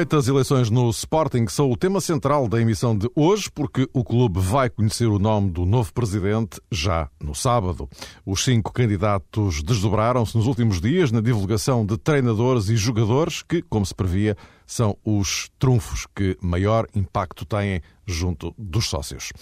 [0.00, 0.16] Noite.
[0.16, 4.40] As eleições no Sporting são o tema central da emissão de hoje, porque o clube
[4.40, 7.86] vai conhecer o nome do novo presidente já no sábado.
[8.24, 13.84] Os cinco candidatos desdobraram-se nos últimos dias na divulgação de treinadores e jogadores que, como
[13.84, 19.34] se previa, são os trunfos que maior impacto têm junto dos sócios.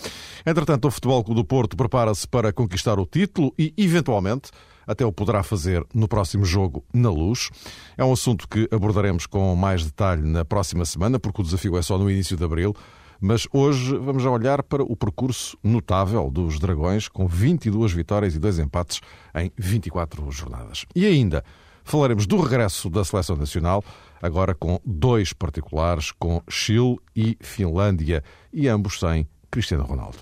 [0.45, 4.51] Entretanto, o Futebol Clube do Porto prepara-se para conquistar o título e, eventualmente,
[4.89, 7.51] até o poderá fazer no próximo jogo na Luz.
[7.97, 11.83] É um assunto que abordaremos com mais detalhe na próxima semana, porque o desafio é
[11.83, 12.75] só no início de abril.
[13.21, 18.61] Mas hoje vamos olhar para o percurso notável dos Dragões, com 22 vitórias e 2
[18.61, 19.01] empates
[19.35, 20.87] em 24 jornadas.
[20.95, 21.45] E ainda
[21.85, 23.85] falaremos do regresso da seleção nacional,
[24.23, 30.19] agora com dois particulares, com Chile e Finlândia, e ambos sem Cristiano Ronaldo.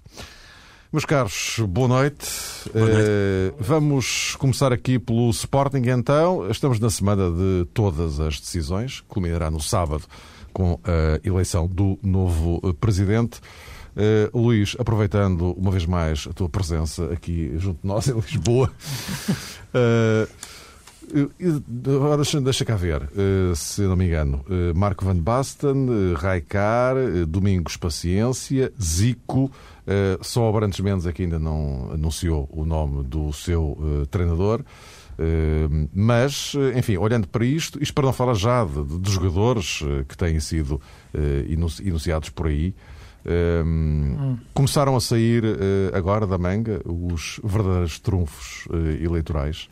[0.97, 2.27] Meus caros, boa noite.
[2.73, 3.11] Boa noite.
[3.11, 6.51] Uh, vamos começar aqui pelo Sporting, então.
[6.51, 10.05] Estamos na semana de todas as decisões, culminará no sábado
[10.55, 13.41] com a eleição do novo eh, presidente.
[13.95, 18.73] Uh, Luís, aproveitando uma vez mais a tua presença aqui junto de nós em Lisboa,
[19.75, 20.33] uh,
[21.87, 24.45] Agora deixa, deixa cá ver, uh, se não me engano.
[24.49, 29.51] Uh, Marco Van Basten, Raikar, Domingos Paciência, Zico.
[30.21, 34.65] só o Abrantes Mendes aqui ainda não anunciou o nome do seu treinador.
[35.95, 40.41] mas, enfim, olhando para isto, isto para não falar já de, de jogadores que têm
[40.41, 40.81] sido
[41.85, 42.75] enunciados por aí,
[43.65, 44.37] hum.
[44.53, 45.45] começaram a sair
[45.95, 48.67] agora da manga os verdadeiros trunfos
[49.01, 49.69] eleitorais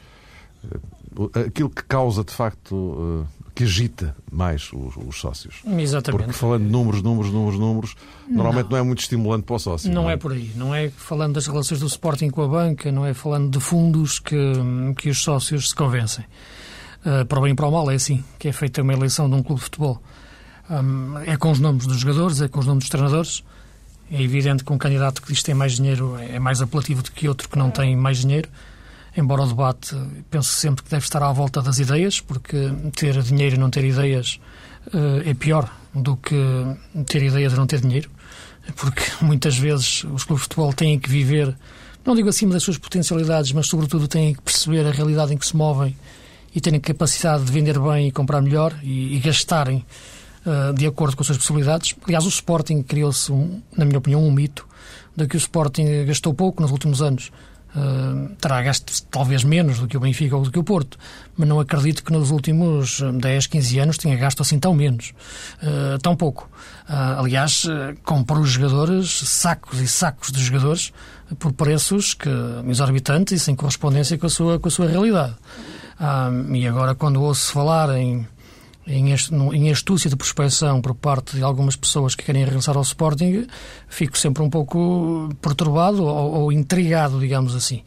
[1.46, 5.62] aquilo que causa, de facto, eh, que agita mais os, os, sócios.
[5.78, 6.24] Exatamente.
[6.24, 7.96] Porque falando de números, números, números, números,
[8.28, 8.72] normalmente não.
[8.72, 9.92] não é muito estimulante para o sócio.
[9.92, 10.14] Não, não é?
[10.14, 10.16] é?
[10.16, 10.50] por aí.
[10.56, 14.18] Não é falando das relações do Sporting com a banca, não é falando de fundos
[14.18, 14.36] que,
[14.98, 16.24] que os sócios se convencem.
[17.06, 19.28] Uh, para o bem e para o mal é assim que é feita uma eleição
[19.28, 20.02] de um clube de futebol.
[20.68, 23.44] Um, é com os nomes dos jogadores, é com os nomes dos treinadores.
[24.10, 27.12] É evidente que um candidato que diz que tem mais dinheiro é mais apelativo do
[27.12, 28.48] que outro que não tem mais dinheiro
[29.16, 29.96] embora o debate
[30.30, 33.84] penso sempre que deve estar à volta das ideias, porque ter dinheiro e não ter
[33.84, 34.40] ideias
[34.88, 36.36] uh, é pior do que
[37.06, 38.10] ter ideias e não ter dinheiro,
[38.76, 41.56] porque muitas vezes os clubes de futebol têm que viver,
[42.04, 45.46] não digo acima das suas potencialidades, mas sobretudo têm que perceber a realidade em que
[45.46, 45.96] se movem
[46.54, 49.84] e terem capacidade de vender bem e comprar melhor e, e gastarem
[50.44, 51.94] uh, de acordo com as suas possibilidades.
[52.04, 54.66] Aliás, o Sporting criou-se, um, na minha opinião, um mito
[55.16, 57.30] de que o Sporting gastou pouco nos últimos anos
[58.40, 60.96] Terá gasto talvez menos do que o Benfica ou do que o Porto,
[61.36, 65.12] mas não acredito que nos últimos 10, 15 anos tenha gasto assim tão menos,
[65.60, 66.48] uh, tão pouco.
[66.88, 67.66] Uh, aliás,
[68.04, 70.92] comprou os jogadores, sacos e sacos de jogadores,
[71.38, 72.30] por preços que,
[72.68, 75.34] exorbitantes e sem correspondência com a sua, com a sua realidade.
[76.52, 78.26] e agora, quando ouço falar em
[78.86, 83.46] em astúcia de prospecção por parte de algumas pessoas que querem regressar ao Sporting,
[83.88, 87.82] fico sempre um pouco perturbado ou, ou intrigado, digamos assim.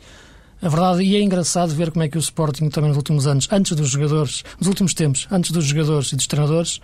[0.59, 3.47] A verdade, e é engraçado ver como é que o Sporting também nos últimos anos,
[3.51, 6.81] antes dos jogadores, nos últimos tempos, antes dos jogadores e dos treinadores,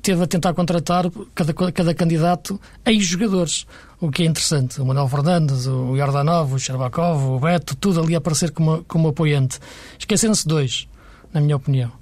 [0.00, 3.66] teve a tentar contratar cada, cada candidato ex-jogadores,
[4.00, 4.80] o que é interessante.
[4.80, 9.08] O Manuel Fernandes, o Yardanov, o Sherbakov, o Beto, tudo ali a aparecer como, como
[9.08, 9.58] apoiante.
[9.98, 10.88] Esqueceram-se dois,
[11.30, 11.99] na minha opinião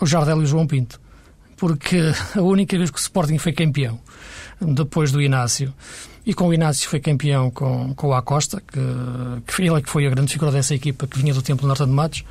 [0.00, 1.00] o Jardel e o João Pinto.
[1.56, 3.98] Porque a única vez que o Sporting foi campeão,
[4.60, 5.72] depois do Inácio,
[6.24, 8.80] e com o Inácio foi campeão com, com o Acosta, que,
[9.46, 11.68] que ele é que foi a grande figura dessa equipa que vinha do tempo do
[11.68, 12.24] Norte de Matos,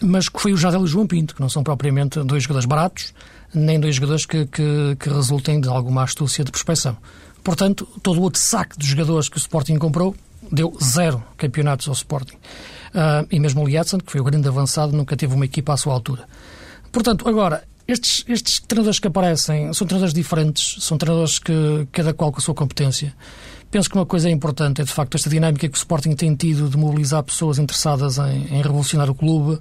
[0.00, 2.66] mas que foi o Jardel e o João Pinto, que não são propriamente dois jogadores
[2.66, 3.14] baratos,
[3.54, 6.96] nem dois jogadores que, que, que resultem de alguma astúcia de prospecção.
[7.42, 10.14] Portanto, todo o outro saque de jogadores que o Sporting comprou
[10.50, 12.36] deu zero campeonatos ao Sporting.
[12.94, 15.76] Uh, e mesmo o Liatson, que foi o grande avançado, nunca teve uma equipa à
[15.76, 16.26] sua altura.
[16.90, 22.30] Portanto, agora, estes, estes treinadores que aparecem são treinadores diferentes, são treinadores que cada qual
[22.30, 23.14] com a sua competência.
[23.70, 26.34] Penso que uma coisa é importante é, de facto, esta dinâmica que o Sporting tem
[26.34, 29.58] tido de mobilizar pessoas interessadas em, em revolucionar o clube,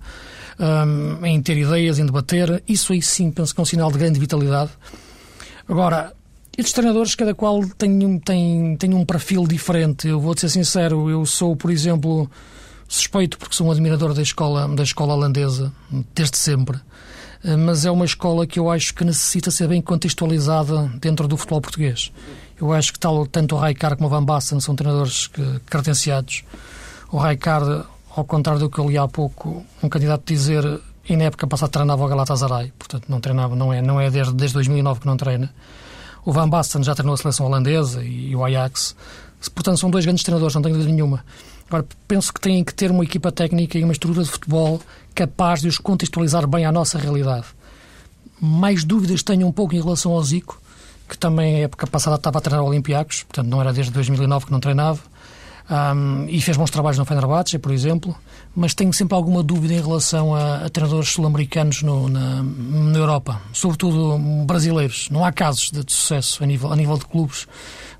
[0.59, 2.61] um, em ter ideias, em debater.
[2.67, 4.71] Isso aí sim penso que é um sinal de grande vitalidade.
[5.67, 6.13] Agora,
[6.57, 10.09] estes treinadores, cada qual tem, tem, tem um perfil diferente.
[10.09, 12.29] Eu vou-te ser sincero, eu sou, por exemplo,
[12.91, 15.71] suspeito porque sou um admirador da escola, da escola holandesa,
[16.13, 16.77] desde sempre.
[17.43, 21.37] Eh, mas é uma escola que eu acho que necessita ser bem contextualizada dentro do
[21.37, 22.11] futebol português.
[22.59, 26.43] Eu acho que tal, tanto o Raikar como o Van Basten são treinadores que, credenciados.
[27.09, 27.63] O Raikar,
[28.15, 31.71] ao contrário do que eu li há pouco, um candidato dizer, e na época passada
[31.71, 35.15] treinava o Galatasaray, portanto não treinava, não é, não é desde, desde 2009 que não
[35.15, 35.51] treina.
[36.25, 38.95] O Van Basten já treinou a seleção holandesa e, e o Ajax.
[39.55, 41.23] Portanto, são dois grandes treinadores, não tenho dúvida nenhuma.
[41.71, 44.81] Agora, penso que têm que ter uma equipa técnica e uma estrutura de futebol
[45.15, 47.45] capaz de os contextualizar bem à nossa realidade.
[48.41, 50.61] mais dúvidas tenho um pouco em relação ao Zico,
[51.07, 54.51] que também, a época passada, estava a treinar Olympiacos, portanto, não era desde 2009 que
[54.51, 54.99] não treinava.
[55.69, 58.13] Um, e fez bons trabalhos no Fenerbahçe, por exemplo,
[58.53, 64.17] mas tenho sempre alguma dúvida em relação a, a treinadores sul-americanos na, na, Europa, sobretudo
[64.45, 65.07] brasileiros.
[65.09, 67.47] Não há casos de, de, sucesso a nível, a nível de clubes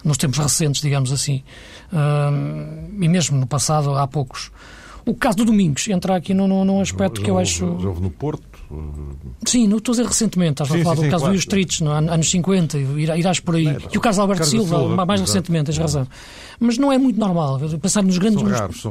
[0.04, 1.44] nos tempos recentes, digamos assim.
[1.92, 4.52] Um, e mesmo no passado há poucos.
[5.06, 7.66] O caso do Domingos entra aqui num, num aspecto já, que eu acho.
[7.80, 8.52] Já houve no Porto?
[9.46, 11.34] Sim, não estou a dizer recentemente, estás a falar do caso claro.
[11.34, 13.68] do Streets, no, anos 50, irás por aí.
[13.68, 16.08] É, e o caso de Alberto Silva, Silva, mais recentemente, tens razão.
[16.60, 18.44] Mas não é muito normal pensar nos grandes.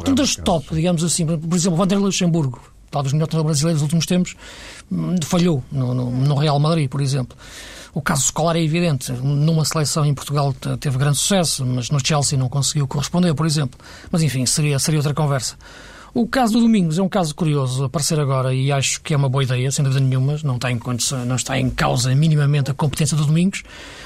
[0.05, 1.25] Todas top, digamos assim.
[1.25, 2.61] Por exemplo, o Vanderlei Luxemburgo,
[2.91, 4.37] talvez o melhor treinador brasileiro dos últimos tempos,
[4.91, 7.37] hum, falhou no, no, no Real Madrid, por exemplo.
[7.93, 9.13] O caso escolar é evidente.
[9.13, 13.79] Numa seleção em Portugal teve grande sucesso, mas no Chelsea não conseguiu corresponder, por exemplo.
[14.11, 15.57] Mas enfim, seria, seria outra conversa.
[16.13, 19.29] O caso do Domingos é um caso curioso aparecer agora e acho que é uma
[19.29, 20.37] boa ideia, sem dúvida nenhuma.
[20.43, 23.63] Não está em, condição, não está em causa minimamente a competência do Domingos.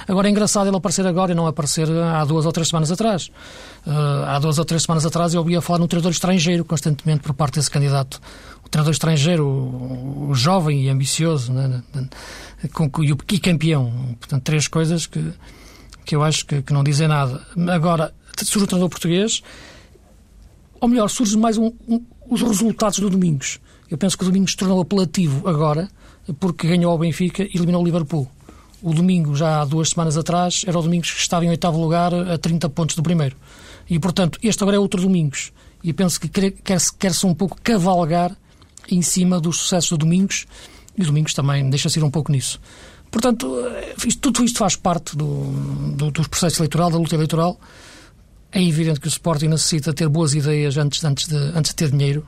[0.07, 3.31] Agora é engraçado ele aparecer agora e não aparecer há duas ou três semanas atrás.
[3.87, 7.33] Uh, há duas ou três semanas atrás eu ouvia falar num treinador estrangeiro constantemente por
[7.33, 8.21] parte desse candidato.
[8.75, 11.81] Treinador estrangeiro, o, o jovem e ambicioso né,
[12.73, 14.17] com, e o e campeão.
[14.19, 15.33] Portanto, três coisas que,
[16.05, 17.41] que eu acho que, que não dizem nada.
[17.73, 19.45] Agora, surge o treinador português
[20.81, 23.61] ou melhor, surge mais um, um, os resultados do Domingos.
[23.89, 25.89] Eu penso que o Domingos se tornou apelativo agora
[26.41, 28.29] porque ganhou ao Benfica e eliminou o Liverpool.
[28.83, 32.13] O domingo, já há duas semanas atrás, era o Domingos que estava em oitavo lugar
[32.13, 33.37] a 30 pontos do primeiro.
[33.89, 35.53] E, portanto, este agora é outro Domingos.
[35.81, 38.37] E penso que quer-se quer um pouco cavalgar
[38.91, 40.47] em cima dos sucessos do Domingos
[40.97, 42.61] e o Domingos também deixa-se ir um pouco nisso.
[43.11, 45.27] Portanto, eh, isto, tudo isto faz parte do,
[45.97, 47.59] do, dos processos eleitoral, da luta eleitoral.
[48.51, 51.91] É evidente que o Sporting necessita ter boas ideias antes, antes, de, antes de ter
[51.91, 52.27] dinheiro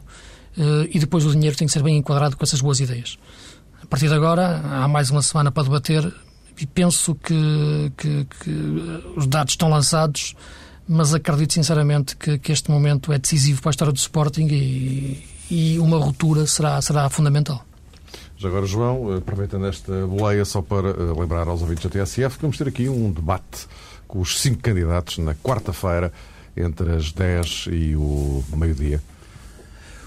[0.56, 3.19] uh, e depois o dinheiro tem que ser bem enquadrado com essas boas ideias.
[3.82, 6.12] A partir de agora, há mais uma semana para debater
[6.59, 8.50] e penso que, que, que
[9.17, 10.35] os dados estão lançados,
[10.88, 15.25] mas acredito sinceramente que, que, este momento é decisivo para a história do Sporting e,
[15.50, 17.64] e uma ruptura será, será fundamental.
[18.37, 22.37] Já agora, João, eh, aproveitando esta boleia só para eh, lembrar aos ouvintes da TSF
[22.37, 23.66] que vamos ter aqui um debate
[24.06, 26.12] com os cinco candidatos na quarta-feira,
[26.56, 29.02] entre as 10 e o meio-dia,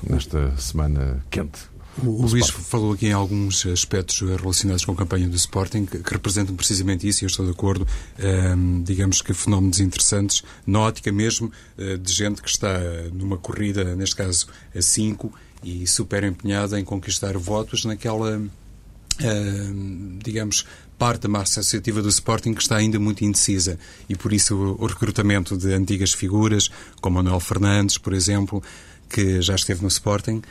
[0.08, 1.60] nesta semana quente.
[2.04, 6.14] O, Luís falou aqui em alguns aspectos relacionados com a campanha do Sporting que, que
[6.14, 7.88] representam precisamente isso, e eu estou de acordo.
[8.18, 12.80] Um, ehm, digamos que fenómenos interessantes, na ótica mesmo uh, de gente que está
[13.14, 15.32] numa corrida, neste caso a 5,
[15.64, 20.66] e super empenhada em conquistar votos naquela, uh, digamos,
[20.98, 24.84] parte da massa associativa do Sporting que está ainda muito indecisa e por isso o,
[24.84, 26.70] o recrutamento de antigas figuras,
[27.02, 28.62] como Manuel Fernandes, por exemplo,
[29.10, 30.42] que já esteve no Sporting,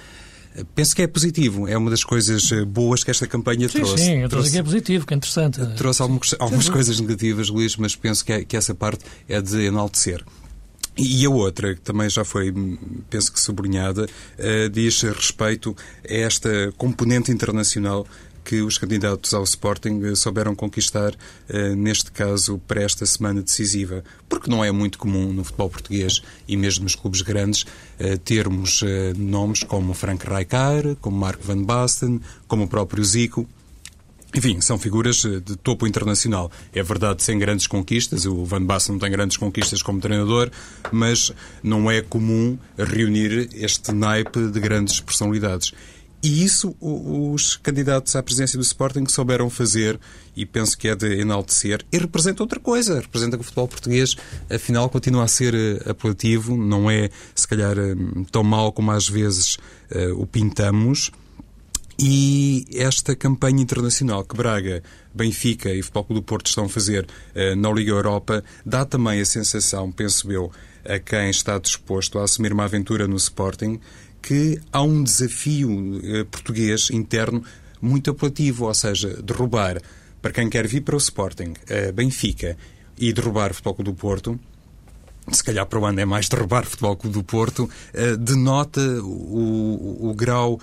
[0.74, 4.04] Penso que é positivo, é uma das coisas eh, boas que esta campanha sim, trouxe.
[4.04, 5.60] Sim, eu trouxe que é positivo, que é interessante.
[5.76, 9.66] Trouxe algumas, algumas coisas negativas, Luís, mas penso que, é, que essa parte é de
[9.66, 10.24] enaltecer.
[11.00, 12.76] E a outra, que também já foi, hum,
[13.08, 15.76] penso que sublinhada, uh, diz respeito
[16.08, 18.04] a esta componente internacional
[18.48, 24.02] que os candidatos ao Sporting eh, souberam conquistar, uh, neste caso, para esta semana decisiva.
[24.26, 27.64] Porque não é muito comum no futebol português e mesmo nos clubes grandes
[28.00, 28.82] uh, termos
[29.18, 33.46] nomes como Frank Rijkaard, como Marco Van Basten, como o próprio Zico.
[34.34, 36.50] Enfim, são figuras de topo internacional.
[36.72, 38.24] É verdade, sem grandes conquistas.
[38.24, 40.50] O Van Basten não tem grandes conquistas como treinador,
[40.90, 45.72] mas não é comum reunir este naipe de grandes personalidades.
[46.22, 50.00] E isso os candidatos à presidência do Sporting souberam fazer
[50.34, 51.84] e penso que é de enaltecer.
[51.92, 53.00] E representa outra coisa.
[53.00, 54.16] Representa que o futebol português,
[54.50, 56.56] afinal, continua a ser eh, apelativo.
[56.56, 57.94] Não é, se calhar, eh,
[58.32, 59.58] tão mal como às vezes
[59.92, 61.12] uh, o pintamos.
[62.00, 64.82] E esta campanha internacional que Braga,
[65.12, 69.20] Benfica e Futebol Clube do Porto estão a fazer uh, na Liga Europa dá também
[69.20, 70.52] a sensação, penso eu,
[70.84, 73.80] a quem está disposto a assumir uma aventura no Sporting
[74.22, 77.42] que há um desafio eh, português interno
[77.80, 79.80] muito apelativo, ou seja, derrubar,
[80.20, 82.56] para quem quer vir para o Sporting, eh, Benfica,
[82.98, 84.40] e derrubar o Futebol Clube do Porto,
[85.30, 88.80] se calhar para o ano é mais derrubar o Futebol Clube do Porto, eh, denota
[89.02, 90.58] o, o, grau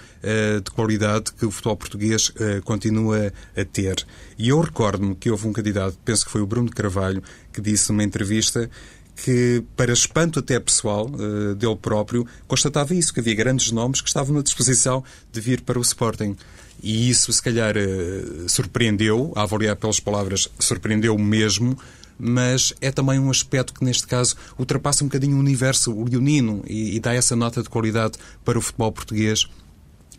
[0.63, 2.33] de qualidade que o futebol português
[2.63, 4.03] continua a ter.
[4.39, 7.21] E eu recordo-me que houve um candidato, penso que foi o Bruno Carvalho,
[7.53, 8.69] que disse numa entrevista
[9.15, 14.07] que, para espanto até pessoal uh, dele próprio, constatava isso, que havia grandes nomes que
[14.07, 16.35] estavam na disposição de vir para o Sporting.
[16.83, 21.77] E isso, se calhar, uh, surpreendeu, a avaliar pelas palavras, surpreendeu mesmo,
[22.17, 26.95] mas é também um aspecto que, neste caso, ultrapassa um bocadinho o universo leonino e,
[26.95, 29.47] e dá essa nota de qualidade para o futebol português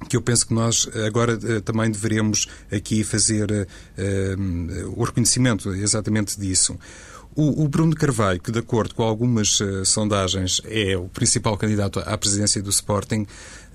[0.09, 6.79] que eu penso que nós agora também deveremos aqui fazer uh, o reconhecimento exatamente disso.
[7.39, 12.17] O, Bruno Carvalho, que de acordo com algumas uh, sondagens é o principal candidato à
[12.17, 13.27] presidência do Sporting,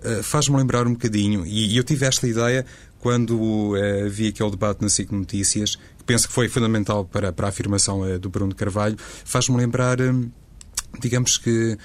[0.04, 2.66] uh, faz-me lembrar um bocadinho, e, e, eu tive esta ideia
[2.98, 7.46] quando uh, vi aquele debate na SIC Notícias, que penso que foi fundamental para, para
[7.46, 9.98] a afirmação do Bruno Carvalho, faz-me lembrar,
[11.00, 11.78] digamos que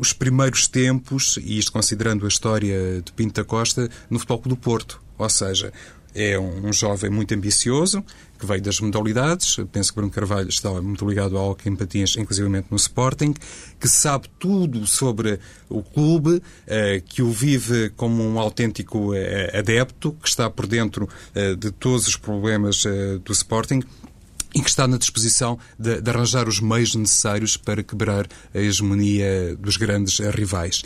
[0.00, 4.56] os primeiros tempos, e isto considerando a história de Pinto da Costa, no Futebol do
[4.56, 5.00] Porto.
[5.18, 5.72] Ou seja,
[6.16, 8.02] é um, jovem muito ambicioso,
[8.38, 9.56] que veio das modalidades.
[9.70, 13.34] Penso que Bruno Carvalho está muito ligado ao hockey em patins, inclusive no Sporting,
[13.78, 20.12] que sabe tudo sobre o clube, eh, que o vive como um autêntico eh, adepto,
[20.12, 22.84] que está por dentro eh, de todos os problemas
[23.22, 23.82] do Sporting
[24.54, 29.54] e que está na disposição de, de, arranjar os meios necessários para quebrar a hegemonia
[29.56, 30.82] dos grandes rivais.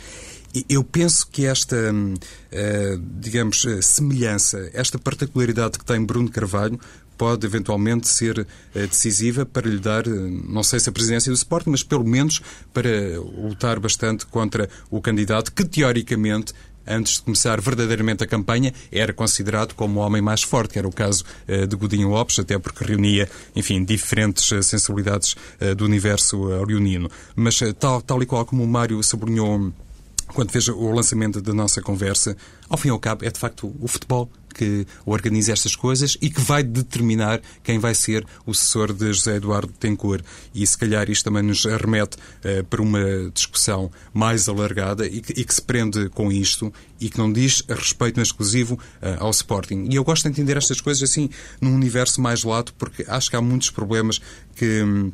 [0.67, 1.77] Eu penso que esta,
[2.51, 6.77] eh, digamos, eh, semelhança, esta particularidade que tem Bruno Carvalho
[7.17, 11.69] pode eventualmente ser eh, decisiva para lhe dar, não sei se a presidência do Sporting,
[11.69, 12.41] mas pelo menos
[12.73, 16.53] para lutar bastante contra o candidato que, teoricamente,
[16.85, 20.87] antes de começar verdadeiramente a campanha, era considerado como o homem mais forte, que era
[20.87, 25.35] o caso de Godinho Lopes, até porque reunia, enfim, diferentes sensibilidades
[25.77, 27.07] do universo leonino.
[27.35, 29.71] Mas, tal, tal e qual como o Mário sublinhou
[30.33, 32.35] quando vejo o lançamento da nossa conversa,
[32.69, 36.29] ao fim e ao cabo, é de facto o futebol que organiza estas coisas e
[36.29, 40.23] que vai determinar quem vai ser o sucessor de José Eduardo Tencourt.
[40.53, 43.01] E se calhar isto também nos remete uh, para uma
[43.33, 47.63] discussão mais alargada e que, e que, se prende com isto e que não diz
[47.67, 49.87] respeito exclusivo uh, ao Sporting.
[49.89, 53.35] E eu gosto de entender estas coisas assim num universo mais lato, porque acho que
[53.35, 54.21] há muitos problemas
[54.55, 54.83] que.
[54.83, 55.11] Hum,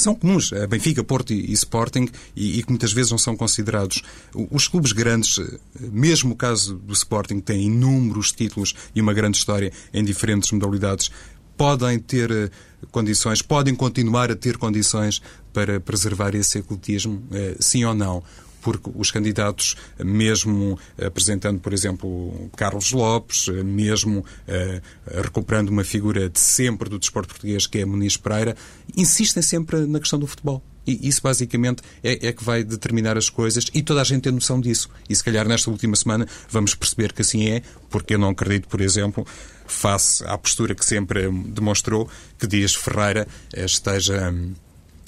[0.00, 4.02] são comuns a Benfica, Porto e, Sporting e, e, que muitas vezes não são considerados.
[4.50, 5.40] Os clubes grandes,
[5.78, 11.10] mesmo o caso do Sporting, têm inúmeros títulos e uma grande história em diferentes modalidades,
[11.56, 12.50] podem ter eh,
[12.90, 15.20] condições, podem continuar a ter condições
[15.52, 18.22] para preservar esse ecletismo, eh, sim ou não
[18.60, 26.40] porque os candidatos, mesmo apresentando, por exemplo, Carlos Lopes, mesmo uh, recuperando uma figura de
[26.40, 28.56] sempre do desporto português, que é Muniz Pereira,
[28.96, 30.62] insistem sempre na questão do futebol.
[30.86, 34.32] E isso, basicamente, é, é, que vai determinar as coisas e toda a gente tem
[34.32, 34.88] noção disso.
[35.08, 38.66] E, se calhar, nesta última semana vamos perceber que assim é, porque eu não acredito,
[38.68, 39.26] por exemplo,
[39.66, 44.30] face à postura que sempre demonstrou, que Dias Ferreira esteja.
[44.30, 44.54] Hum,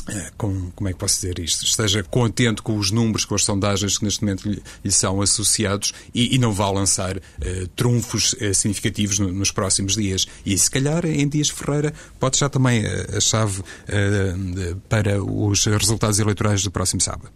[0.09, 1.65] é, com, como é que posso dizer isto?
[1.65, 5.93] Esteja contente com os números, com as sondagens que neste momento lhe, lhe são associados
[6.15, 7.21] e, e, não vá lançar uh,
[7.77, 10.27] trunfos uh, significativos no, nos próximos dias.
[10.45, 13.63] E se calhar em Dias Ferreira pode já também uh, a chave
[14.89, 17.31] para os resultados eleitorais do próximo sábado.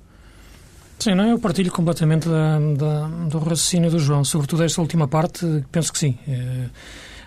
[0.99, 5.47] Sim, não, eu partilho completamente da, da, do raciocínio do João, sobretudo esta última parte,
[5.71, 6.19] penso que sim.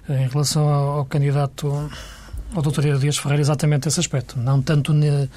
[0.09, 1.89] em relação ao, ao candidato
[2.55, 2.97] ao Dr.
[2.97, 4.39] Dias Ferreira exatamente esse aspecto.
[4.39, 5.27] Não tanto na,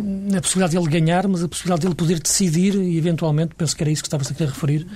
[0.00, 3.76] na possibilidade de ele ganhar, mas a possibilidade de ele poder decidir e, eventualmente, penso
[3.76, 4.86] que era isso que estavas aqui a referir,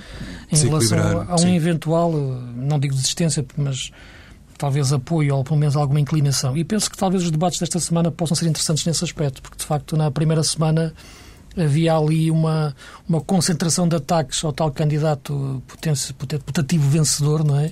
[0.51, 1.55] em Se relação a, um sim.
[1.55, 3.91] eventual, não digo desistência, mas
[4.57, 6.55] talvez apoio ou pelo menos alguma inclinação.
[6.55, 9.65] E penso que talvez os debates desta semana possam ser interessantes nesse aspecto, porque de
[9.65, 10.93] facto na primeira semana
[11.57, 12.75] havia ali uma,
[13.07, 15.61] uma concentração de ataques ao tal candidato
[16.45, 17.71] putativo vencedor, não é?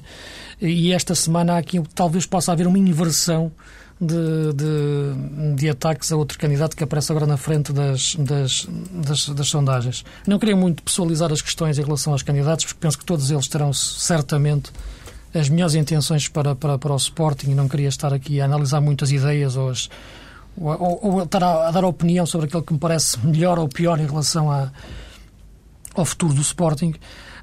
[0.62, 3.52] E esta semana aqui talvez possa haver uma inversão
[4.00, 9.30] de, de, de, ataques a outro candidato que aparece agora na frente das, das, das,
[9.30, 10.06] das, sondagens.
[10.26, 13.48] Não queria muito pessoalizar as questões em relação aos candidatos, porque penso que todos eles
[13.48, 14.72] terão certamente
[15.34, 18.80] as melhores intenções para, para, para o Sporting e não queria estar aqui a analisar
[18.80, 19.90] muitas ideias ou, as,
[20.58, 24.00] ou, ou estar a, a, dar opinião sobre aquilo que me parece melhor ou pior
[24.00, 24.72] em relação a,
[25.94, 26.94] ao futuro do Sporting.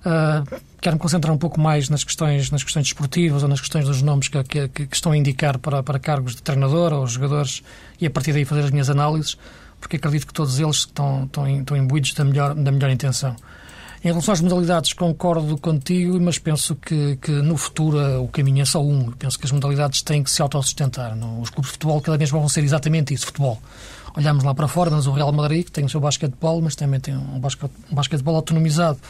[0.06, 4.02] Uh, quero-me concentrar um pouco mais nas questões, nas questões desportivas ou nas questões dos
[4.02, 7.62] nomes que, que, que estão a indicar para, para cargos de treinador ou jogadores
[8.00, 9.36] e a partir daí fazer as minhas análises,
[9.80, 13.34] porque acredito que todos eles estão, estão, estão imbuídos da melhor, da melhor intenção.
[14.06, 18.64] Em relação às modalidades, concordo contigo, mas penso que, que no futuro o caminho é
[18.64, 19.10] só um.
[19.10, 21.18] Penso que as modalidades têm que se autossustentar.
[21.40, 23.60] Os clubes de futebol cada vez vão ser exatamente isso, futebol.
[24.16, 27.00] Olhamos lá para fora, mas o Real Madrid, que tem o seu basquetebol, mas também
[27.00, 29.00] tem um, basquete, um basquetebol autonomizado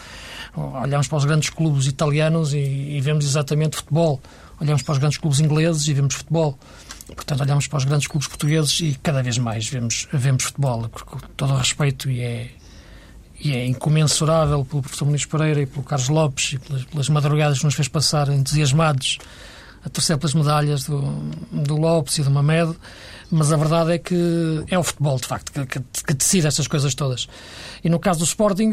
[0.57, 4.21] olhamos para os grandes clubes italianos e, e, vemos exatamente futebol.
[4.61, 6.59] Olhamos para os grandes clubes ingleses e vemos futebol.
[7.15, 10.89] Portanto, olhamos para os grandes clubes portugueses e cada vez mais vemos, vemos futebol.
[10.89, 12.51] Com todo o respeito e é,
[13.41, 17.59] e é incomensurável pelo professor Muniz Pereira e pelo Carlos Lopes e pelas, pelas madrugadas
[17.59, 19.19] que nos fez passar entusiasmados
[19.85, 21.01] a torcer pelas medalhas do,
[21.53, 22.77] do Lopes e do Mamed,
[23.31, 26.67] mas a verdade é que é o futebol, de facto, que, que, que decide estas
[26.67, 27.29] coisas todas.
[27.85, 28.73] E no caso do Sporting,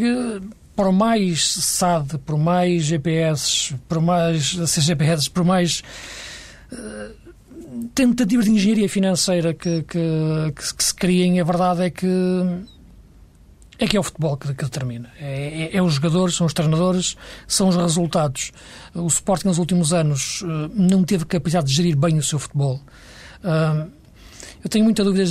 [0.75, 5.83] por mais SAD, por mais GPS, por mais CGPS, por mais
[6.71, 7.13] uh,
[7.93, 12.07] tentativas de engenharia financeira que, que, que, que se criem, a verdade é que
[13.79, 15.09] é que é o futebol que, que determina.
[15.19, 17.15] É, é, é, os jogadores, são os treinadores,
[17.47, 18.51] são os resultados.
[18.93, 22.79] O Sporting nos últimos anos uh, não teve capacidade de gerir bem o seu futebol.
[24.63, 25.25] Eu tenho muita dúvida,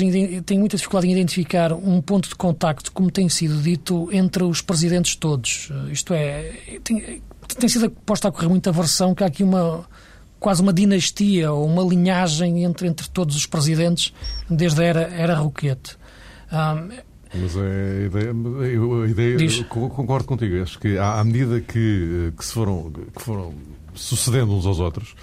[0.45, 4.61] tenho muita dificuldade em identificar um ponto de contacto, como tem sido dito, entre os
[4.61, 5.71] presidentes todos.
[5.71, 6.53] Uh, isto é,
[6.85, 7.23] tem,
[7.59, 9.87] tem sido posta a correr muita versão que há aqui uma
[10.39, 14.13] quase uma dinastia ou uma linhagem entre, entre todos os presidentes
[14.51, 15.97] desde a era, era Roquete.
[17.35, 18.33] Mas a ideia,
[19.05, 23.55] a ideia concordo contigo, acho que à medida que, que se foram, que foram
[23.95, 25.15] sucedendo uns aos outros,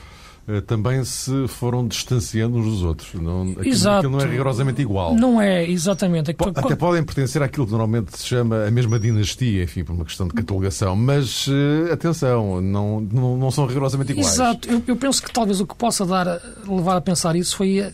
[0.49, 3.13] eh, também se foram distanciando uns dos outros.
[3.13, 3.97] Não, aquilo, Exato.
[4.07, 5.13] aquilo não é rigorosamente igual.
[5.13, 6.31] Não é, exatamente.
[6.31, 10.27] Até podem pertencer àquilo que normalmente se chama a mesma dinastia, enfim, por uma questão
[10.27, 14.33] de catalogação, mas uh, atenção, não, não, não, são rigorosamente iguais.
[14.33, 14.67] Exato.
[14.67, 17.85] Eu, eu, penso que talvez o que possa dar, levar a pensar isso foi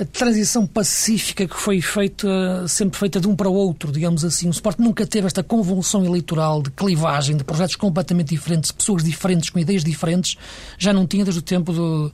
[0.00, 4.48] a transição pacífica que foi feita, sempre feita de um para o outro, digamos assim.
[4.48, 9.50] O Sport nunca teve esta convulsão eleitoral de clivagem, de projetos completamente diferentes, pessoas diferentes,
[9.50, 10.38] com ideias diferentes.
[10.78, 12.10] Já não tinha desde o tempo do,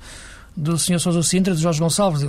[0.56, 0.98] do Sr.
[0.98, 2.22] Sousa Sintra, de Jorge Gonçalves,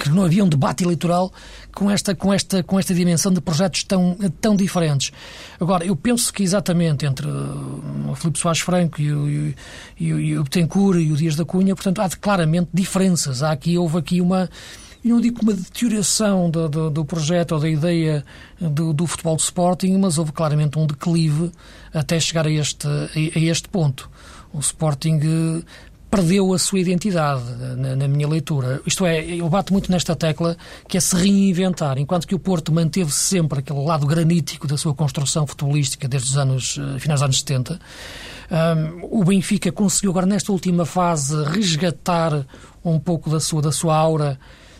[0.00, 1.32] que não havia um debate eleitoral
[1.74, 5.10] com esta, com esta, com esta dimensão de projetos tão, tão diferentes.
[5.58, 9.56] Agora, eu penso que exatamente entre o Filipe Soares Franco e o, e,
[9.98, 13.42] e, e o Betancourt e o Dias da Cunha, portanto, há claramente diferenças.
[13.42, 14.48] Há aqui, houve aqui uma
[15.04, 18.24] e não digo uma deterioração do, do, do, projeto ou da ideia
[18.58, 21.52] do, do, futebol de Sporting, mas houve claramente um declive
[21.92, 24.10] até chegar a este, a, a este ponto.
[24.50, 25.62] O Sporting eh,
[26.10, 27.44] perdeu a sua identidade,
[27.76, 28.80] na, na, minha leitura.
[28.86, 30.56] Isto é, eu bato muito nesta tecla
[30.88, 34.94] que é se reinventar, enquanto que o Porto manteve sempre aquele lado granítico da sua
[34.94, 37.78] construção futebolística desde os anos, eh, finais dos anos 70.
[38.50, 42.46] Um, o Benfica conseguiu agora nesta última fase resgatar
[42.82, 44.38] um pouco da sua, da sua aura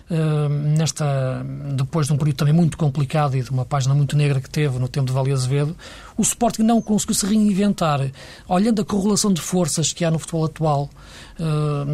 [0.09, 1.43] nesta,
[1.75, 4.79] depois de um período também muito complicado e de uma página muito negra que teve
[4.79, 5.77] no tempo de Vale Azevedo,
[6.17, 8.11] o Sporting não conseguiu se reinventar.
[8.47, 10.91] Olhando a correlação de forças que há no futebol atual,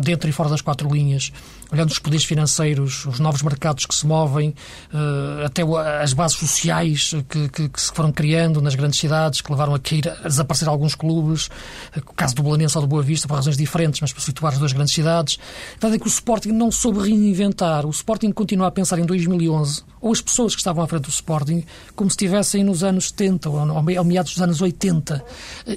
[0.02, 1.32] dentro e fora das quatro linhas,
[1.72, 4.54] olhando os poderes financeiros, os novos mercados que se movem,
[4.92, 5.62] uh, até
[6.02, 9.78] as bases sociais que, que, que, se foram criando nas grandes cidades, que levaram a
[9.78, 11.48] cair, a desaparecer alguns clubes,
[11.96, 14.58] o caso do Belenense ou do Boa Vista, por razões diferentes, mas para situar as
[14.58, 15.38] duas grandes cidades.
[15.72, 17.86] Verdade é que o Sporting não soube reinventar.
[17.86, 21.10] O Sporting continua a pensar em 2011, ou as pessoas que estavam à frente do
[21.10, 25.24] Sporting, como se estivessem nos anos 70 ou ao meados dos anos 80.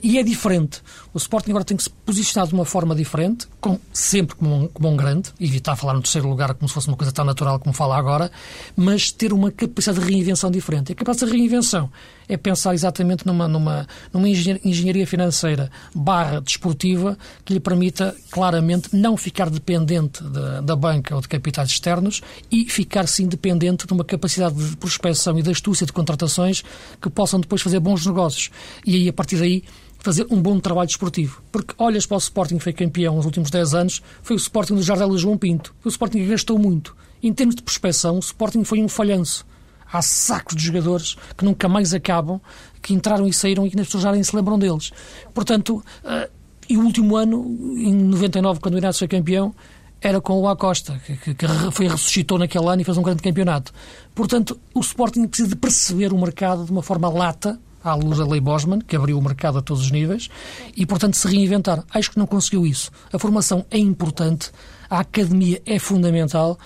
[0.01, 0.82] E é diferente.
[1.13, 4.67] O Sporting agora tem que se posicionar de uma forma diferente, com, sempre como um,
[4.67, 7.60] como um grande, evitar falar no terceiro lugar como se fosse uma coisa tão natural
[7.60, 8.32] como fala agora,
[8.76, 10.89] mas ter uma capacidade de reinvenção diferente.
[10.89, 11.89] E a capacidade de reinvenção
[12.28, 19.17] é pensar exatamente numa, numa, numa engenharia financeira barra desportiva que lhe permita claramente não
[19.17, 24.06] ficar dependente da, da banca ou de capitais externos e ficar sim dependente de uma
[24.06, 26.63] capacidade de prospecção e de astúcia de contratações
[27.02, 28.50] que possam depois fazer bons negócios.
[28.86, 29.63] E aí, a partir daí,
[30.04, 31.42] fazer um bom trabalho desportivo.
[31.50, 34.76] Porque olhas para o Sporting que foi campeão nos últimos 10 anos, foi o Sporting
[34.76, 35.74] do Jardel João Pinto.
[35.80, 36.96] Foi o Sporting que gastou muito.
[37.24, 39.46] Em termos de prospecção, o Sporting foi um falhanço.
[39.92, 42.42] Há sacos de jogadores que nunca mais acabam,
[42.82, 44.92] que entraram e saíram e que as pessoas já nem se lembram deles.
[45.34, 46.30] Portanto, uh,
[46.68, 47.46] e o último ano,
[47.78, 49.56] em 99, quando o Inácio foi campeão,
[50.02, 53.72] era com o Acosta, que, que, foi ressuscitou naquele ano e fez um grande campeonato.
[54.13, 58.26] Portanto, o Sporting precisa de perceber o mercado de uma forma lata, à luz da
[58.26, 60.30] lei Bosman, que abriu o mercado a todos os níveis,
[60.76, 61.84] e, portanto, se reinventar.
[61.93, 62.91] Acho que não conseguiu isso.
[63.12, 64.52] A formação é importante,
[64.89, 66.58] a academia é fundamental,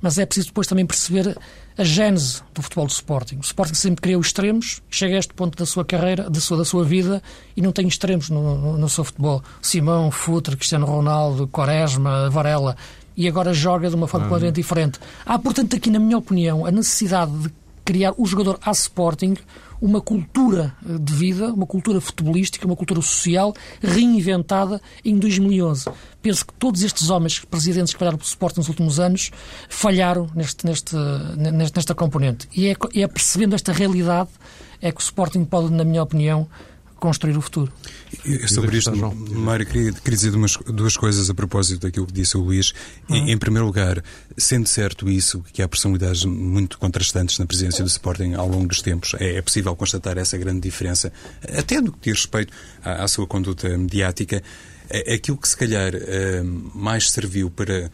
[0.00, 1.36] mas é preciso depois também perceber
[1.76, 3.36] a gênese do futebol do Sporting.
[3.36, 6.64] O Sporting sempre criou extremos, chega a este ponto da sua carreira, da sua, da
[6.64, 7.22] sua vida,
[7.56, 9.42] e não tem extremos no, no, no seu futebol.
[9.62, 12.76] Simão, Futre, Cristiano Ronaldo, Quaresma, Varela,
[13.16, 14.30] e agora joga de uma forma uhum.
[14.30, 14.98] completamente diferente.
[15.26, 17.52] Há, portanto, aqui, na minha opinião, a necessidade de
[17.90, 19.34] criar o jogador a Sporting
[19.82, 25.90] uma cultura eh, de vida, uma cultura futebolística, uma cultura social reinventada em 2011.
[26.22, 29.32] Penso que todos estes homens, presidentes que falharam pelo Sport nos últimos anos,
[29.68, 30.94] falharam neste, neste,
[31.74, 32.48] nesta componente.
[32.54, 34.30] E é, é percebendo esta realidade
[34.80, 36.46] é que o Sporting pode, na minha opinião,
[37.00, 37.72] construir o futuro.
[38.46, 38.92] Sobre isto,
[39.32, 42.72] Mário, queria, queria dizer duas, duas coisas a propósito daquilo que disse o Luís.
[43.08, 43.16] Uhum.
[43.16, 44.02] Em, em, primeiro lugar,
[44.36, 48.82] sendo certo isso, que há personalidades muito contrastantes na presidência do Sporting ao longo dos
[48.82, 51.12] tempos, é, é possível constatar essa grande diferença,
[51.56, 52.52] até no que diz respeito
[52.84, 54.42] à, à sua conduta mediática.
[54.88, 56.42] É, aquilo que se calhar eh,
[56.74, 57.90] mais serviu para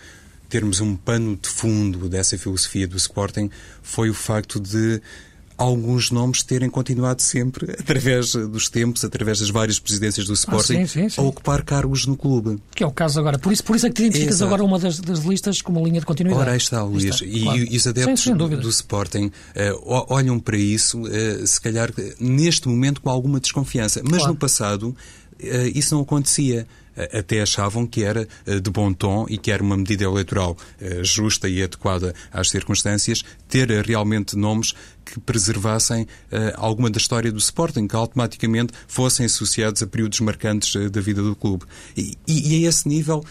[0.49, 3.51] termos um pano de fundo dessa filosofia do Sporting
[3.83, 5.01] foi o facto de
[5.57, 10.87] alguns nomes terem continuado sempre, através dos tempos, através das várias presidências do Sporting, ah,
[10.87, 11.21] sim, sim, sim.
[11.21, 12.59] a ocupar cargos no clube.
[12.75, 13.39] Que é o caso agora.
[13.39, 14.47] Por isso, por isso é que te identificas Exato.
[14.47, 16.43] agora uma das, das, listas como linha de continuidade.
[16.43, 17.05] Ora, aí está, Luís.
[17.05, 17.59] Está, e, claro.
[17.59, 21.91] e, os adeptos do Sporting uh, olham para isso, uh, se calhar,
[22.21, 24.03] neste momento, com alguma desconfiança.
[24.05, 24.33] Mas claro.
[24.33, 24.97] no passado, uh,
[25.75, 26.67] isso não acontecia
[27.13, 31.03] até achavam que era eh, de bom tom e que era uma medida eleitoral eh,
[31.05, 37.39] justa e adequada às circunstâncias ter realmente nomes que preservassem eh, alguma da história do
[37.39, 41.65] Sporting, que automaticamente fossem associados a períodos marcantes da vida do clube.
[41.97, 43.25] E, e, e, a esse nível,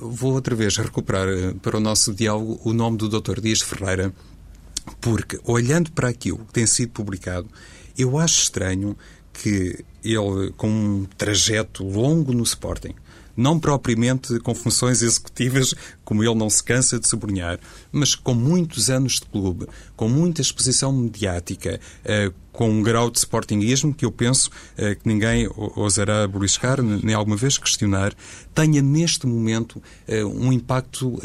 [0.00, 1.28] vou outra vez recuperar
[1.60, 3.40] para o nosso diálogo o nome do Dr.
[3.40, 4.12] Dias Ferreira,
[5.00, 7.48] porque olhando para aquilo que tem sido publicado,
[7.98, 8.96] eu acho estranho
[9.32, 12.94] que ele, com um trajeto longo no Sporting,
[13.40, 15.74] não propriamente com funções executivas,
[16.04, 17.58] como ele não se cansa de sublinhar,
[17.90, 23.18] mas com muitos anos de clube, com muita exposição mediática, eh, com um grau de
[23.18, 28.12] sportinguismo que eu penso eh, que ninguém ousará beliscar, nem alguma vez questionar,
[28.54, 31.18] tenha neste momento eh, um impacto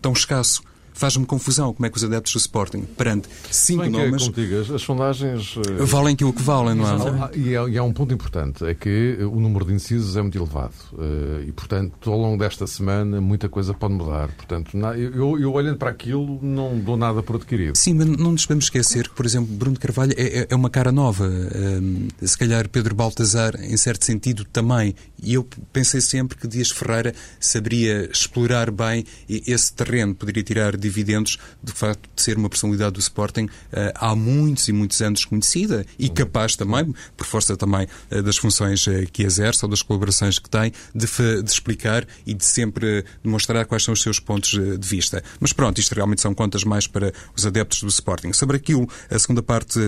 [0.00, 4.28] tão escasso faz-me confusão como é que os adeptos do Sporting, perante cinco nomes.
[4.28, 5.56] Que, as, as sondagens.
[5.56, 5.86] Uh...
[5.86, 7.36] Valem que o que valem, não é?
[7.36, 10.38] E, há, e há um ponto importante: é que o número de incisos é muito
[10.38, 10.74] elevado.
[10.92, 14.28] Uh, e, portanto, ao longo desta semana, muita coisa pode mudar.
[14.28, 17.76] Portanto, eu, eu, olhando para aquilo, não dou nada por adquirido.
[17.76, 20.70] Sim, mas não nos podemos esquecer que, por exemplo, Bruno Carvalho é, é, é uma
[20.70, 21.26] cara nova.
[21.28, 24.94] Uh, se calhar Pedro Baltazar, em certo sentido, também.
[25.22, 31.38] E eu pensei sempre que Dias Ferreira saberia explorar bem esse terreno, poderia tirar dividendos
[31.62, 33.48] de facto de ser uma personalidade do Sporting uh,
[33.94, 38.86] há muitos e muitos anos conhecida e capaz também, por força também uh, das funções
[38.86, 41.06] uh, que exerce ou das colaborações que tem, de,
[41.42, 45.22] de, explicar e de sempre demonstrar quais são os seus pontos de vista.
[45.40, 48.32] Mas pronto, isto realmente são contas mais para os adeptos do Sporting.
[48.32, 49.78] Sobre aquilo, a segunda parte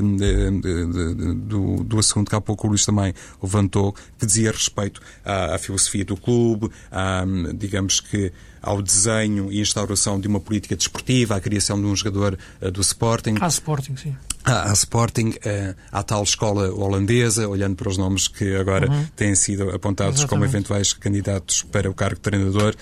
[1.46, 5.58] do, do assunto que há pouco o Luís também levantou, que dizia respeito à, à
[5.58, 8.32] filosofia do clube, à, digamos que
[8.64, 12.80] ao desenho e instauração de uma política desportiva, à criação de um jogador uh, do
[12.80, 13.36] Sporting.
[13.40, 14.16] À Sporting, sim.
[14.44, 19.06] À, à Sporting, uh, à tal escola holandesa, olhando para os nomes que agora uhum.
[19.14, 20.28] têm sido apontados Exatamente.
[20.28, 22.74] como eventuais candidatos para o cargo de treinador.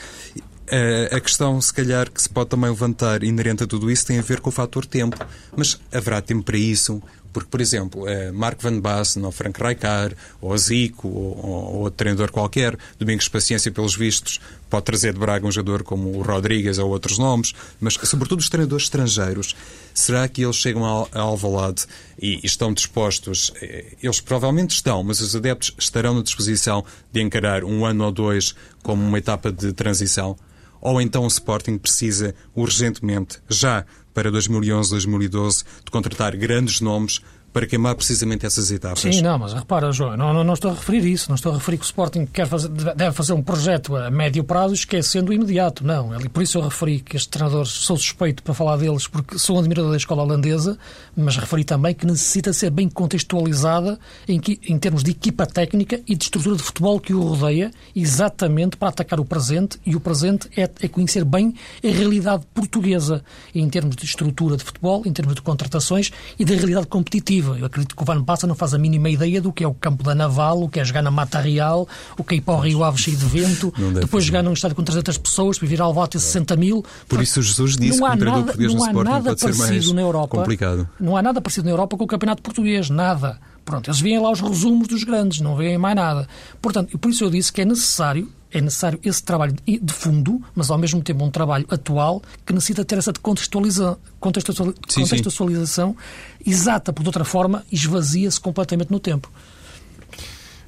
[0.72, 4.18] Uh, a questão, se calhar, que se pode também levantar inerente a tudo isso tem
[4.18, 5.18] a ver com o fator tempo.
[5.56, 7.02] Mas haverá tempo para isso?
[7.32, 11.96] Porque, por exemplo, eh, Mark Van Basten, ou Frank Rijkaard, ou Zico, ou, ou outro
[11.96, 16.78] treinador qualquer, Domingos Paciência, pelos vistos, pode trazer de Braga um jogador como o Rodrigues
[16.78, 19.54] ou outros nomes, mas, sobretudo, os treinadores estrangeiros,
[19.94, 21.84] será que eles chegam a Alvalade
[22.20, 23.52] e, e estão dispostos?
[23.60, 28.12] Eh, eles provavelmente estão, mas os adeptos estarão na disposição de encarar um ano ou
[28.12, 30.36] dois como uma etapa de transição?
[30.80, 37.20] Ou então o Sporting precisa urgentemente, já para 2011, 2012, de contratar grandes nomes
[37.52, 39.00] para queimar precisamente essas etapas.
[39.00, 41.56] Sim, não, mas repara, João, não, não, não, estou a referir isso, não estou a
[41.56, 45.34] referir que o Sporting quer fazer, deve fazer um projeto a médio prazo esquecendo o
[45.34, 46.18] imediato, não.
[46.18, 49.56] E por isso eu referi que estes treinadores, sou suspeito para falar deles porque sou
[49.56, 50.78] um admirador da escola holandesa,
[51.14, 56.16] mas referi também que necessita ser bem contextualizada em, em termos de equipa técnica e
[56.16, 60.48] de estrutura de futebol que o rodeia, exatamente para atacar o presente, e o presente
[60.56, 63.22] é, é conhecer bem a realidade portuguesa,
[63.54, 67.66] em termos de estrutura de futebol, em termos de contratações e da realidade competitiva eu
[67.66, 70.02] acredito que o Van Passa não faz a mínima ideia do que é o campo
[70.02, 72.60] da Naval, o que é jogar na Mata Real, o que é ir para o
[72.60, 75.92] Rio Ave cheio de vento, depois jogar num estádio com 300 pessoas, para vir ao
[75.92, 76.84] voto 60 mil.
[77.08, 79.94] Por isso Jesus disse não há que o nada, português não há no nada parecido
[79.94, 80.88] na Europa, complicado.
[81.00, 83.38] Não há nada parecido na Europa com o campeonato português, nada.
[83.64, 86.28] Pronto, eles veem lá os resumos dos grandes, não veem mais nada.
[86.60, 90.70] Portanto, por isso eu disse que é necessário é necessário esse trabalho de fundo, mas
[90.70, 96.50] ao mesmo tempo um trabalho atual que necessita ter essa contextualiza, contextualização sim.
[96.50, 99.30] exata, porque de outra forma esvazia-se completamente no tempo.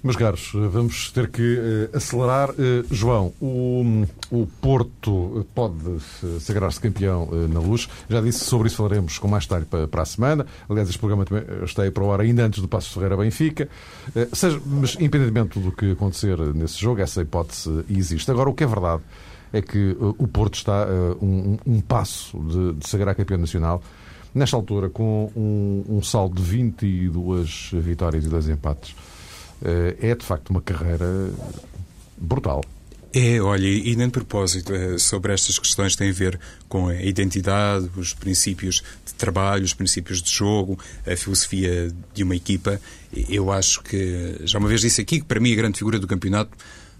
[0.04, 2.50] Meus caros, vamos ter que uh, acelerar.
[2.50, 5.98] Uh, João, o, o Porto pode
[6.40, 7.88] sagrar-se campeão uh, na luz.
[8.06, 10.44] Já disse, sobre isso falaremos com mais detalhe para, para, a semana.
[10.68, 13.66] Aliás, este programa também está aí para o ar ainda antes do Passo Ferreira Benfica.
[14.34, 18.30] seja, mas, independentemente do que acontecer nesse jogo, essa hipótese existe.
[18.30, 19.02] Agora, o que é verdade
[19.54, 20.86] é que o Porto está
[21.22, 23.82] um, um, passo de, de sagrar campeão nacional
[24.34, 28.94] nesta altura, com um, um saldo de 22 vitórias e 2 empates.
[29.64, 31.30] Eh, é de facto uma carreira
[32.18, 32.62] brutal.
[33.16, 37.00] É, olha, e nem de propósito, eh, sobre estas questões tem a ver com a
[37.00, 42.80] identidade, os princípios de trabalho, os princípios de jogo, a filosofia de uma equipa.
[43.28, 46.08] Eu acho que, já uma vez disse aqui, que para mim a grande figura do
[46.08, 46.50] campeonato,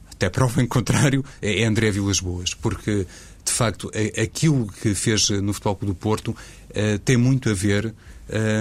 [0.08, 3.06] até prova em contrário, é André Vilas Boas, porque,
[3.44, 6.36] de facto, aquilo que fez no Futebol Clube do Porto
[6.70, 7.92] eh, tem muito a ver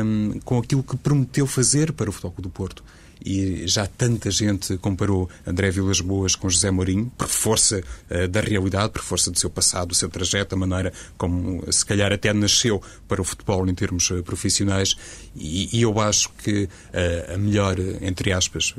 [0.03, 2.83] um, com aquilo que prometeu fazer para o Futebol do Porto
[3.23, 8.41] e já tanta gente comparou André Vilas Boas com José Mourinho, por força uh, da
[8.41, 12.33] realidade, por força do seu passado, do seu trajeto, a maneira como se calhar até
[12.33, 14.95] nasceu para o futebol em termos uh, profissionais.
[15.35, 18.75] E, e, eu acho que uh, a melhor, entre aspas,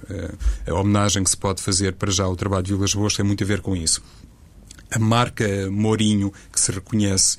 [0.67, 3.43] a homenagem que se pode fazer para já ao trabalho de Vilas Boas tem muito
[3.43, 4.03] a ver com isso
[4.91, 7.37] a marca Mourinho, que se reconhece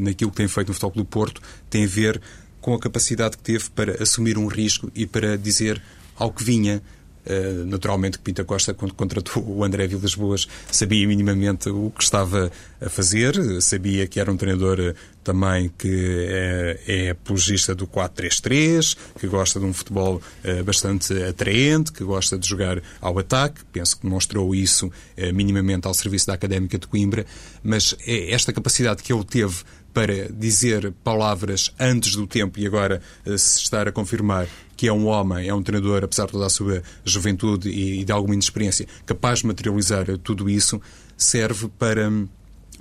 [0.00, 1.40] naquilo que tem feito no Futebol do Porto,
[1.70, 2.20] tem a ver
[2.60, 5.80] com a capacidade que teve para assumir um risco e para dizer
[6.16, 6.82] ao que vinha.
[7.26, 12.04] Uh, naturalmente que Pinta Costa, quando contratou o André Vilas Boas, sabia minimamente o que
[12.04, 17.84] estava a fazer, sabia que era um treinador eh, também que é, é apologista do
[17.88, 20.22] 4-3-3, que gosta de um futebol
[20.64, 23.62] bastante atraente, que gosta de jogar ao ataque.
[23.72, 24.88] Penso que demonstrou isso
[25.34, 27.26] minimamente ao serviço da Académica de Coimbra,
[27.60, 33.00] mas é esta capacidade que ele teve para dizer palavras antes do tempo e agora
[33.24, 34.46] se estar a confirmar
[34.76, 38.12] que é um homem, é um treinador, apesar de toda a sua juventude e de
[38.12, 40.80] alguma inexperiência, capaz de materializar tudo isso,
[41.16, 42.28] serve para hum,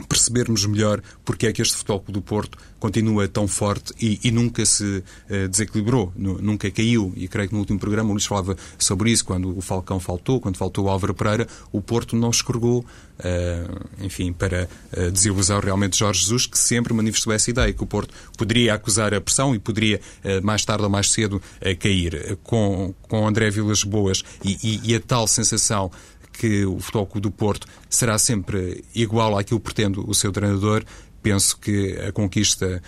[0.08, 4.64] percebermos melhor porque é que este Futebol do Porto continua tão forte e, e nunca
[4.66, 7.12] se uh, desequilibrou, nunca caiu.
[7.16, 10.40] E creio que no último programa o Luís falava sobre isso, quando o Falcão faltou,
[10.40, 12.86] quando faltou o Álvaro Pereira, o Porto não escorregou,
[13.20, 17.88] uh, enfim, para uh, desilusão realmente Jorge Jesus, que sempre manifestou essa ideia, que o
[17.88, 20.00] Porto poderia acusar a pressão e poderia,
[20.44, 21.42] mais tarde ou mais cedo,
[21.80, 22.38] cair.
[22.44, 25.92] Com, com André Vilas Boas e, e, e a tal sensação
[26.38, 30.84] que o Futebol Clube do Porto será sempre igual àquilo que pretende o seu treinador.
[31.22, 32.82] Penso que a conquista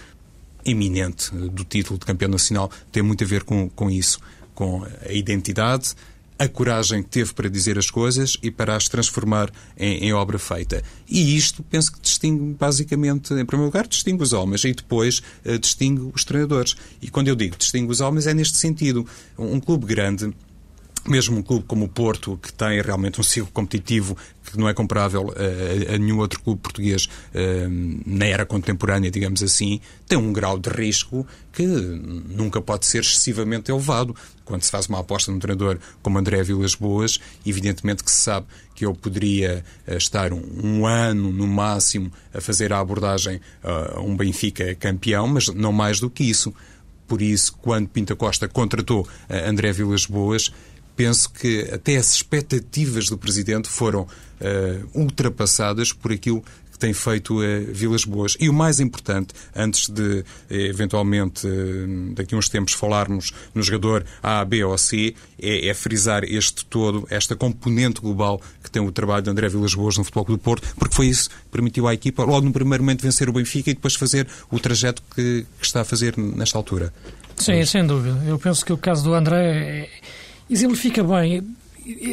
[0.65, 4.19] iminente do título de campeão nacional tem muito a ver com, com isso,
[4.53, 5.95] com a identidade,
[6.39, 10.37] a coragem que teve para dizer as coisas e para as transformar em, em, obra
[10.37, 10.83] feita.
[11.09, 15.57] E isto penso que distingue basicamente, em primeiro lugar, distingue os homens e depois uh,
[15.57, 16.75] distingue os treinadores.
[17.01, 19.05] E quando eu digo distingue os homens é neste sentido.
[19.37, 20.31] Um, um clube grande
[21.09, 24.17] mesmo um clube como o Porto, que tem realmente um ciclo competitivo
[24.51, 29.43] que não é comparável a, a nenhum outro clube português uh, na era contemporânea, digamos
[29.43, 34.15] assim, tem um grau de risco que nunca pode ser excessivamente elevado.
[34.45, 38.47] Quando se faz uma aposta num treinador como André Vilas Boas, evidentemente que se sabe
[38.73, 43.99] que ele poderia uh, estar um, um, ano, no máximo, a fazer a abordagem a
[43.99, 46.53] um Benfica campeão, mas não mais do que isso.
[47.07, 50.51] Por isso, quando Pinta Costa contratou André Vilas Boas,
[50.97, 57.39] penso que até as expectativas do Presidente foram uh, ultrapassadas por aquilo que tem feito
[57.39, 58.35] uh, Vilas Boas.
[58.39, 64.03] E o mais importante, antes de eventualmente uh, daqui a uns tempos falarmos no jogador
[64.23, 68.91] A, B ou C, é, é, frisar este todo, esta componente global que tem o
[68.91, 71.93] trabalho de André Vilas Boas no Futebol do Porto, porque foi isso que permitiu à
[71.93, 75.65] equipa, logo no primeiro momento, vencer o Benfica e depois fazer o trajeto que, que
[75.65, 76.91] está a fazer nesta altura.
[77.35, 77.69] Sim, Mas...
[77.69, 78.19] sem dúvida.
[78.25, 79.89] Eu penso que o caso do André.
[79.93, 80.17] É
[80.49, 81.55] exemplifica bem.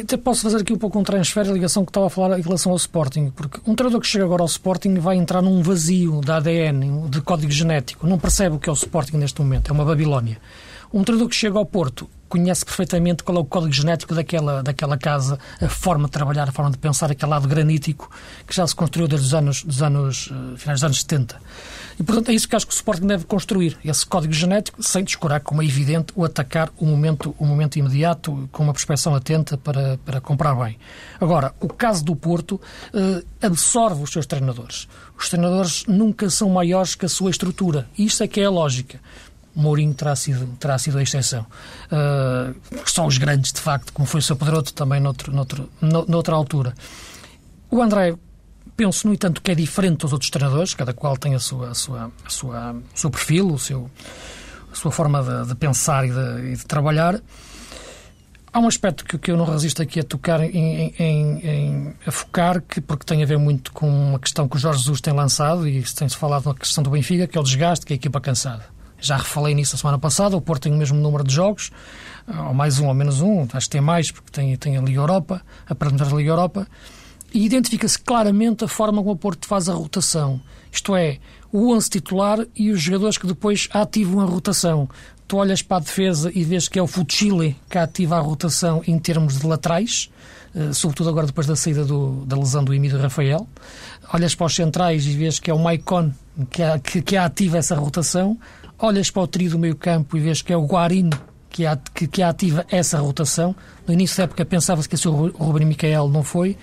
[0.01, 2.41] Até posso fazer aqui um pouco um transfer, a ligação que estava a falar em
[2.41, 6.21] relação ao Sporting, porque um treinador que chega agora ao Sporting vai entrar num vazio
[6.21, 9.73] de ADN, de código genético, não percebe o que é o Sporting neste momento, é
[9.73, 10.37] uma Babilónia.
[10.93, 14.97] Um treinador que chega ao Porto conhece perfeitamente qual é o código genético daquela, daquela
[14.97, 18.09] casa, a forma de trabalhar, a forma de pensar, aquele lado granítico
[18.47, 21.35] que já se construiu desde os anos, dos anos, uh, finais dos anos 70.
[21.99, 25.03] E, portanto, é isso que acho que o Sporting deve construir, esse código genético, sem
[25.03, 29.57] descurar, como é evidente, o atacar o momento, o momento imediato, com uma prospeção atenta
[29.57, 30.77] para, para comprar bem.
[31.19, 32.55] Agora, o caso do Porto
[32.93, 34.87] uh, absorve os seus treinadores.
[35.17, 37.87] Os treinadores nunca são maiores que a sua estrutura.
[37.97, 38.99] E isto é que é a lógica.
[39.55, 41.45] Mourinho terá sido, terá sido a exceção.
[41.89, 42.53] Uh,
[42.85, 46.73] são os grandes, de facto, como foi o seu Pedroto também noutro, noutro, noutra altura.
[47.71, 48.13] O André,
[48.75, 51.73] penso, no entanto, que é diferente dos outros treinadores, cada qual tem a sua, a
[51.73, 53.89] sua, a sua, o seu perfil, o seu,
[54.71, 57.19] a sua forma de, de pensar e de, e de, trabalhar.
[58.51, 62.11] Há um aspecto que, que eu não resisto aqui a tocar, em, em, em, a
[62.11, 65.13] focar, que, porque tem a ver muito com uma questão que o Jorge Jesus tem
[65.13, 67.97] lançado, e tem-se falado na questão do Benfica, que é o desgaste, que é a
[67.97, 68.63] equipa cansada.
[68.97, 70.37] Já refalei nisso a semana passada.
[70.37, 71.69] O Porto tem o mesmo número de jogos,
[72.27, 74.99] ou mais um ou menos um, acho que tem mais, porque tem, tem a Liga
[74.99, 76.67] Europa, a a Liga Europa,
[77.35, 80.39] e identifica-se claramente a forma como o Porto faz a rotação.
[80.71, 81.19] Isto é,
[81.51, 84.89] o 11 titular e os jogadores que depois ativam a rotação.
[85.27, 88.81] Tu olhas para a defesa e vês que é o Fuchile que ativa a rotação
[88.87, 90.09] em termos de laterais,
[90.55, 93.45] eh, sobretudo agora depois da saída do, da lesão do Emílio Rafael.
[94.13, 96.13] Olhas para os centrais e vês que é o Maicon
[96.49, 98.39] que, que, que ativa essa rotação
[98.79, 101.19] olhas para o trio do meio campo e vês que é o Guarino
[101.49, 101.63] que,
[102.07, 103.55] que, ativa essa rotação.
[103.85, 106.57] No início da época pensava-se que esse o Ruben Micael não foi.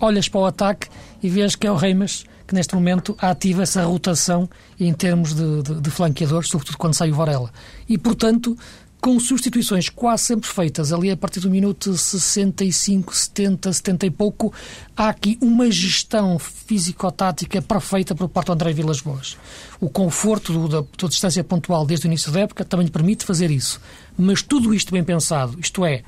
[0.00, 0.88] Olhas para o ataque
[1.22, 4.48] e vês que é o Reimas que neste momento ativa essa rotação
[4.80, 7.50] em termos de, de, de flanqueadores, sobretudo quando sai o Varela.
[7.86, 8.56] E, portanto,
[9.00, 14.52] com substituições quase sempre feitas, ali a partir do minuto 65, 70, 70 e pouco,
[14.96, 19.36] há aqui uma gestão físico-tática perfeita por parte do André Vilas Boas.
[19.78, 23.26] O conforto do, da, da distância pontual desde o início da época também lhe permite
[23.26, 23.80] fazer isso.
[24.16, 26.02] Mas tudo isto bem pensado, isto é,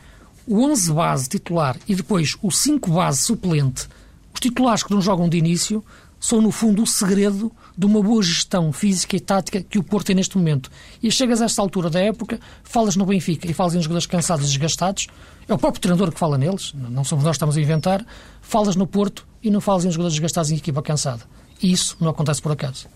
[0.47, 3.89] o 11 base titular e depois o 5 base suplente,
[4.33, 5.85] os titulares que não jogam de início,
[6.21, 10.09] são, no fundo, o segredo de uma boa gestão física e tática que o Porto
[10.09, 10.71] tem neste momento.
[11.03, 14.45] E chegas a esta altura da época, falas no Benfica e falas em jogadores cansados
[14.45, 15.07] e desgastados,
[15.49, 18.05] é o próprio treinador que fala neles, não somos nós que estamos a inventar,
[18.43, 21.23] falas no Porto e não falas em jogadores desgastados em equipa cansada.
[21.63, 22.87] E isso não acontece por acaso.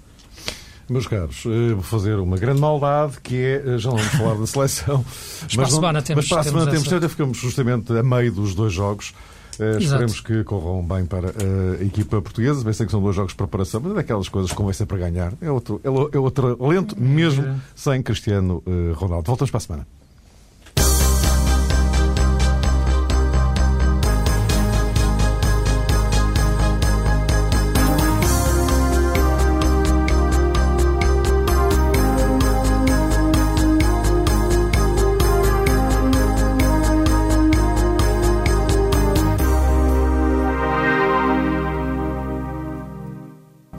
[0.88, 4.34] Meus caros, eh, vou fazer uma grande maldade que é, eh, já não vamos falar
[4.34, 5.04] da seleção,
[5.42, 8.30] mas, para a semana temos, mas para a semana temos, temos, ficamos justamente a meio
[8.32, 9.14] dos dois jogos.
[9.58, 12.64] Uh, esperemos que corram bem para uh, a equipa portuguesa.
[12.64, 14.98] Bem sei que são dois jogos de preparação, mas é daquelas coisas vai ser para
[14.98, 15.32] ganhar.
[15.40, 19.28] É outro, é, é outro lento, mesmo sem Cristiano uh, Ronaldo.
[19.28, 19.86] Voltamos para a semana.